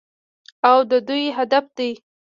او 0.69 0.77
د 0.91 0.91
دوی 1.07 1.23
هدف 1.37 1.65
دی. 1.77 1.91